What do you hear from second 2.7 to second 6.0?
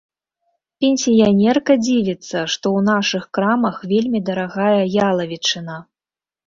ў нашых крамах вельмі дарагая ялавічына.